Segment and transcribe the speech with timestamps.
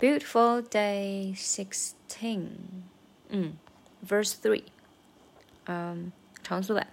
[0.00, 2.84] Beautiful day sixteen.
[3.30, 3.52] 嗯，
[4.02, 4.64] verse three.
[5.66, 6.86] Um, 长速版。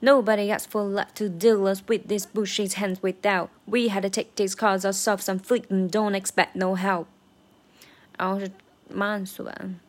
[0.00, 3.48] Nobody asked for luck to deal us with these bushes hands without.
[3.66, 7.06] We had to take these cards ourselves and fleet and don't expect no help.
[8.18, 8.50] 然后是
[8.90, 9.80] 慢速版。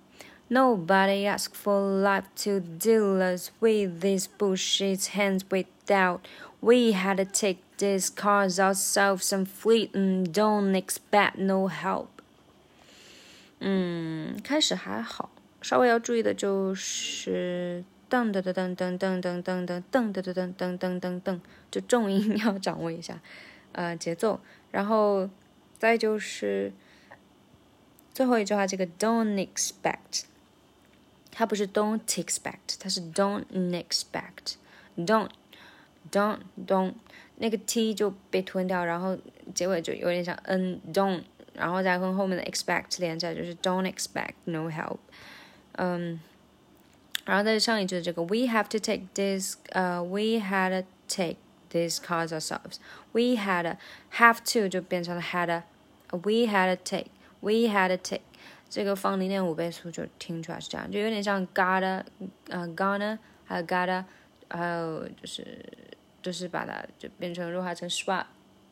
[0.48, 6.20] Nobody asked for life to deal us with these bushes hands without.
[6.62, 9.93] We had to take This calls ourselves some fleet.
[9.93, 12.09] Don't expect no help.
[13.61, 15.31] 嗯，开始还好，
[15.63, 23.19] 稍微要注意的就是噔噔噔噔噔噔噔噔噔噔噔噔噔噔噔噔，就重音要掌握一下，
[23.73, 24.39] 呃，节奏。
[24.71, 25.31] 然后
[25.79, 26.71] 再就是
[28.13, 30.25] 最后一句话，这个 don't expect，
[31.31, 35.31] 它不是 don't expect，它是 don't expect，don't
[36.12, 36.94] don't don't，
[37.38, 39.18] 那个 t 就被吞掉，然后
[39.54, 44.98] 结尾就有点像 n don't，然后再跟后面的 expect 连起来就是 don't expect no help，
[45.74, 46.20] 嗯。
[47.26, 51.38] 然后在上一句的这个，we have to take this，呃、uh,，we had to take
[51.72, 53.78] these cards ourselves。we had
[54.12, 55.64] have to 就变成了 had
[56.12, 58.22] we had to take，we had to take。
[58.70, 62.04] 这个放零点五倍速就听出来是这样，就有点像 gotta，
[62.50, 64.04] 呃，gonna，还有 gotta，
[64.48, 65.66] 还有就是
[66.22, 68.26] 就是把它就变成弱化成 swap，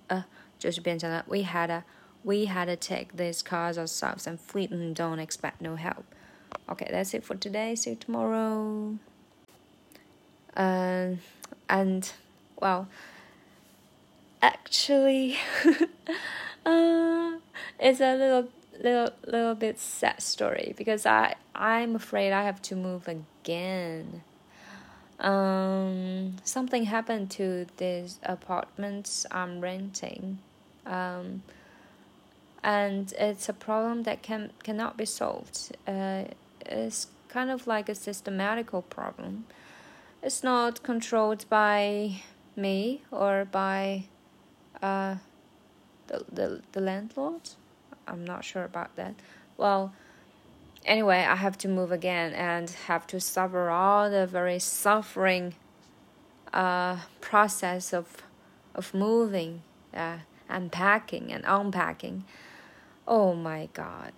[0.08, 0.26] 呃，
[0.58, 1.84] 就是变成了 we had
[2.24, 7.14] we had to take these cards ourselves and fleet and don't expect no help。Okay, that's
[7.14, 7.76] it for today.
[7.76, 8.98] See you tomorrow.
[10.56, 11.20] Um,
[11.68, 12.10] and
[12.62, 12.88] well,
[14.42, 15.38] actually,
[16.66, 17.40] uh,
[17.80, 22.76] it's a little, little, little bit sad story because I, I'm afraid I have to
[22.76, 24.22] move again.
[25.21, 30.39] Um, something happened to this apartment I'm renting.
[30.87, 31.43] Um,
[32.63, 35.77] and it's a problem that can cannot be solved.
[35.87, 36.25] Uh,
[36.67, 39.47] it's kind of like a systematical problem.
[40.23, 42.23] It's not controlled by
[42.57, 44.05] me or by
[44.83, 45.17] uh,
[46.09, 47.51] the, the the landlord.
[48.07, 49.15] I'm not sure about that.
[49.57, 49.93] Well,
[50.89, 55.55] anyway, I have to move again and have to suffer all the very suffering
[56.53, 58.23] uh, process of
[58.75, 59.63] of moving,
[59.95, 60.19] uh,
[60.49, 62.25] and and unpacking.
[63.07, 64.13] Oh my god.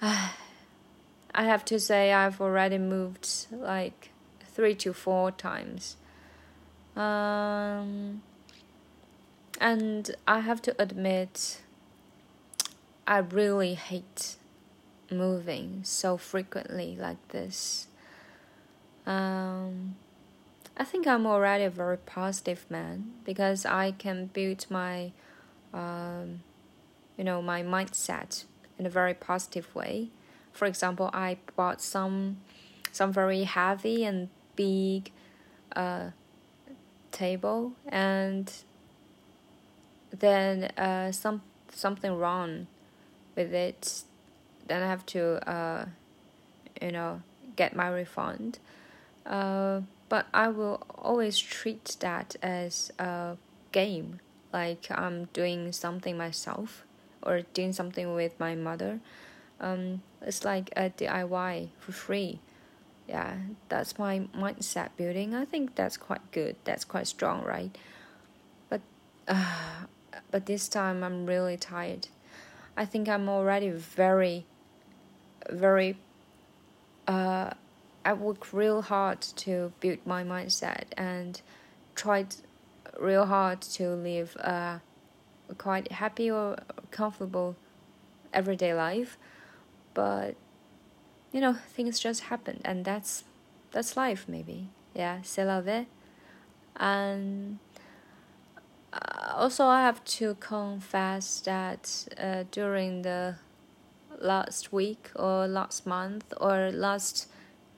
[1.36, 5.96] I have to say I've already moved like three to four times.
[6.94, 8.22] Um,
[9.60, 11.62] and I have to admit,
[13.06, 14.36] I really hate
[15.10, 17.88] moving so frequently like this.
[19.06, 19.96] Um,
[20.76, 25.12] I think I'm already a very positive man because I can build my
[25.72, 26.40] um,
[27.16, 28.44] you know my mindset
[28.78, 30.08] in a very positive way.
[30.52, 32.38] For example, I bought some
[32.92, 35.10] some very heavy and big
[35.74, 36.10] uh,
[37.10, 38.52] table and
[40.10, 42.66] then uh, some something wrong
[43.36, 44.02] with it
[44.66, 45.86] then I have to uh,
[46.80, 47.22] you know
[47.56, 48.58] get my refund
[49.26, 53.36] uh, but I will always treat that as a
[53.72, 54.20] game
[54.52, 56.84] like I'm doing something myself
[57.22, 59.00] or doing something with my mother.
[59.60, 62.38] Um, it's like a DIY for free.
[63.08, 63.36] Yeah,
[63.68, 65.34] that's my mindset building.
[65.34, 66.56] I think that's quite good.
[66.64, 67.76] That's quite strong, right?
[68.68, 68.80] But
[69.26, 69.86] uh,
[70.30, 72.08] but this time I'm really tired.
[72.76, 74.46] I think I'm already very
[75.50, 75.96] very
[77.06, 77.50] uh,
[78.04, 81.40] I work real hard to build my mindset and
[81.94, 82.36] tried
[83.00, 84.80] real hard to live a
[85.58, 86.56] quite happy or
[86.90, 87.56] comfortable
[88.32, 89.16] everyday life.
[89.94, 90.34] But
[91.32, 93.24] you know things just happen and that's
[93.72, 94.68] that's life maybe.
[94.94, 95.86] Yeah c'est la vie.
[96.76, 97.58] And
[98.92, 103.36] uh, also i have to confess that uh, during the
[104.24, 107.28] last week or last month or last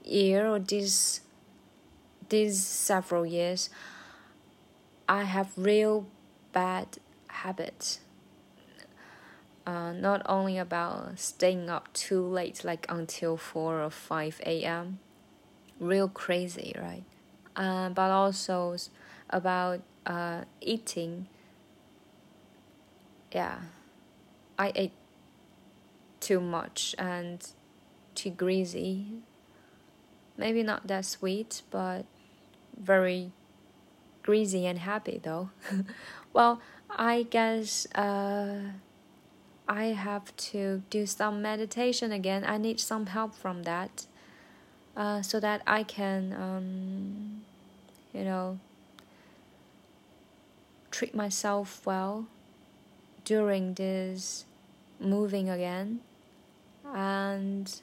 [0.05, 1.21] year or these
[2.29, 3.71] these several years
[5.09, 6.07] i have real
[6.53, 6.87] bad
[7.29, 8.01] habits
[9.67, 15.01] uh, not only about staying up too late, like until 4 or 5 a.m.,
[15.81, 17.03] real crazy, right?
[17.57, 18.77] Uh, but also
[19.29, 21.27] about uh, eating.
[23.33, 23.59] Yeah,
[24.59, 24.93] I ate
[26.27, 27.39] too much and
[28.17, 29.07] too greasy.
[30.37, 32.05] Maybe not that sweet, but
[32.77, 33.31] very
[34.25, 35.51] greasy and happy though.
[36.33, 38.59] well, I guess uh,
[39.69, 42.43] I have to do some meditation again.
[42.45, 44.07] I need some help from that,
[44.97, 47.43] uh, so that I can, um,
[48.13, 48.59] you know,
[50.91, 52.27] treat myself well
[53.25, 54.45] during this
[54.99, 56.01] moving again,
[56.95, 57.81] and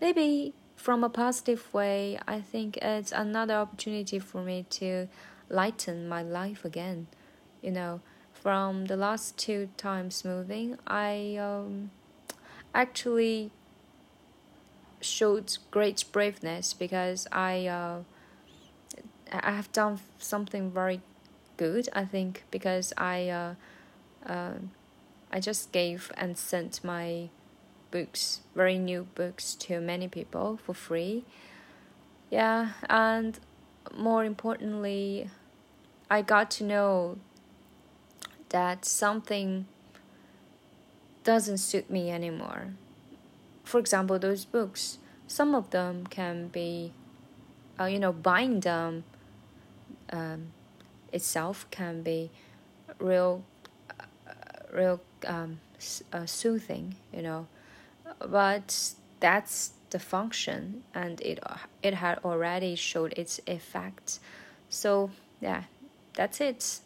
[0.00, 5.08] maybe from a positive way, I think it's another opportunity for me to
[5.48, 7.06] lighten my life again.
[7.62, 8.00] You know,
[8.32, 11.90] from the last two times moving, I um,
[12.74, 13.50] actually
[15.00, 18.00] showed great braveness because I uh,
[19.30, 21.00] I have done something very
[21.56, 21.88] good.
[21.92, 23.54] I think because I uh,
[24.26, 24.54] uh,
[25.32, 27.30] I just gave and sent my
[27.94, 31.24] books, very new books, to many people for free.
[32.28, 33.38] Yeah, and
[33.96, 35.30] more importantly,
[36.10, 37.18] I got to know
[38.48, 39.66] that something
[41.22, 42.74] doesn't suit me anymore.
[43.62, 44.98] For example, those books,
[45.28, 46.92] some of them can be,
[47.78, 49.04] uh, you know, buying them
[50.10, 50.48] um,
[51.12, 52.32] itself can be
[52.98, 53.44] real,
[53.88, 54.34] uh,
[54.72, 55.60] real um,
[56.12, 57.46] uh, soothing, you know,
[58.18, 61.38] but that's the function and it
[61.82, 64.18] it had already showed its effect
[64.68, 65.64] so yeah
[66.14, 66.80] that's it.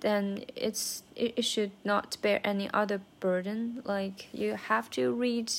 [0.00, 3.82] Then it's it, it should not bear any other burden.
[3.84, 5.52] Like you have to read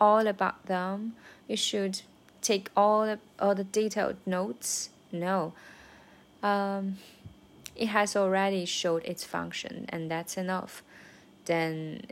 [0.00, 1.14] all about them.
[1.48, 2.02] You should
[2.42, 4.90] take all the, all the detailed notes.
[5.12, 5.54] No.
[6.42, 6.98] Um,
[7.74, 10.82] it has already showed its function and that's enough.
[11.46, 12.02] Then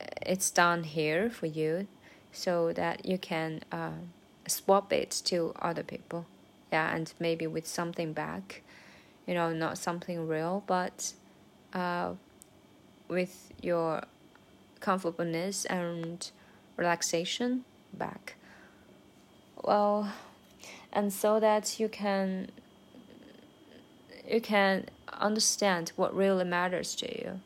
[0.00, 1.86] it's done here for you
[2.32, 3.92] so that you can uh,
[4.46, 6.26] swap it to other people.
[6.72, 8.62] Yeah, and maybe with something back,
[9.26, 11.12] you know, not something real, but
[11.72, 12.14] uh,
[13.08, 14.02] with your
[14.80, 16.30] comfortableness and
[16.76, 18.34] relaxation back.
[19.62, 20.12] Well,
[20.92, 22.50] and so that you can
[24.28, 27.40] you can understand what really matters to you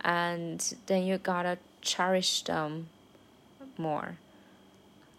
[0.00, 2.88] and then you gotta cherish them
[3.78, 4.18] more.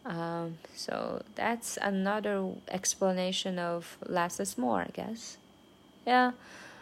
[0.05, 5.37] Um, so that's another explanation of less is more, I guess.
[6.05, 6.31] Yeah,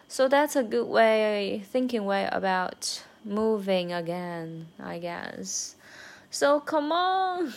[0.08, 5.76] so that's a good way, thinking way about moving again, I guess.
[6.30, 7.54] So come on.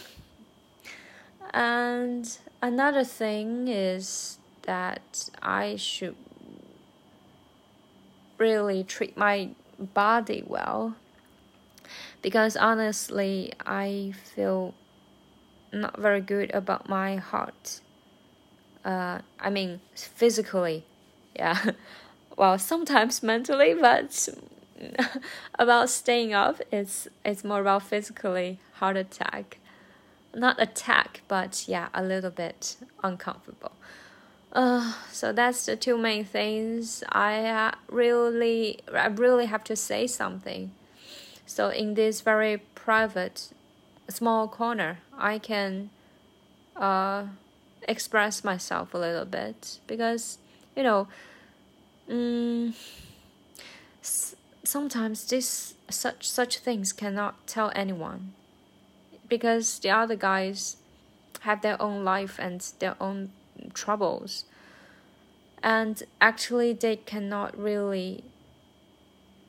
[1.52, 6.16] And another thing is that I should
[8.38, 10.96] really treat my body well
[12.22, 14.75] because honestly, I feel
[15.72, 17.81] not very good about my heart.
[18.84, 20.84] Uh, I mean, physically,
[21.34, 21.72] yeah.
[22.37, 24.28] well, sometimes mentally, but
[25.58, 29.58] about staying up, it's it's more about physically heart attack,
[30.34, 33.72] not attack, but yeah, a little bit uncomfortable.
[34.52, 37.04] Uh, so that's the two main things.
[37.10, 40.72] I uh, really, I really have to say something.
[41.50, 43.50] So in this very private,
[44.08, 45.91] small corner, I can
[46.76, 47.25] uh,
[47.88, 50.38] express myself a little bit because
[50.76, 51.08] you know,
[52.08, 52.73] um,
[54.00, 58.33] sometimes this such such things cannot tell anyone
[59.28, 60.76] because the other guys
[61.40, 63.33] have their own life and their own
[63.75, 64.45] troubles.
[65.64, 68.23] And actually they cannot really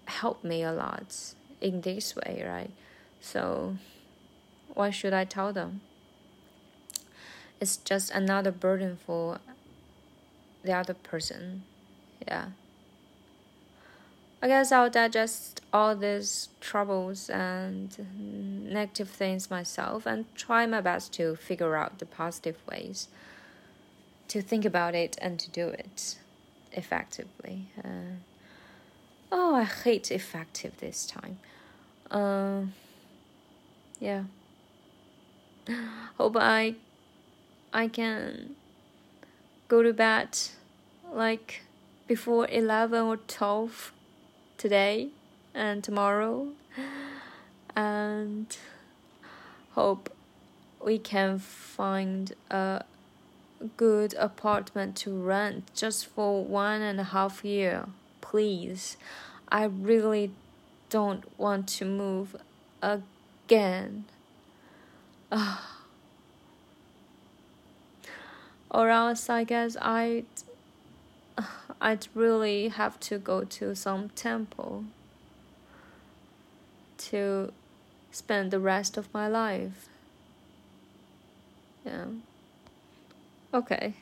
[0.07, 2.71] help me a lot in this way right
[3.19, 3.77] so
[4.73, 5.81] why should i tell them
[7.59, 9.39] it's just another burden for
[10.63, 11.63] the other person
[12.27, 12.47] yeah
[14.43, 17.95] I guess I'll digest all these troubles and
[18.67, 23.07] negative things myself and try my best to figure out the positive ways
[24.29, 26.15] to think about it and to do it
[26.71, 27.67] effectively.
[27.83, 28.17] Uh,
[29.31, 31.39] oh, I hate effective this time.
[32.09, 32.63] Uh,
[33.99, 34.23] yeah.
[36.17, 36.75] Hope I
[37.73, 38.55] I can
[39.67, 40.37] go to bed
[41.13, 41.61] like
[42.07, 43.93] before 11 or 12
[44.57, 45.09] today
[45.53, 46.47] and tomorrow
[47.75, 48.57] and
[49.71, 50.09] hope
[50.83, 52.83] we can find a
[53.77, 57.87] good apartment to rent just for one and a half year,
[58.31, 58.95] please.
[59.49, 60.31] I really
[60.89, 62.37] don't want to move
[62.81, 64.05] again.
[68.71, 70.25] or else I guess I'd
[71.81, 74.85] I'd really have to go to some temple
[77.09, 77.51] to
[78.11, 79.89] spend the rest of my life.
[81.85, 82.05] Yeah.
[83.53, 83.95] Okay.